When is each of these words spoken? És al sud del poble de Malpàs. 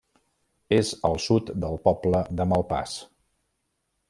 És 0.77 0.93
al 1.09 1.19
sud 1.27 1.53
del 1.65 1.79
poble 1.85 2.23
de 2.41 2.49
Malpàs. 2.55 2.97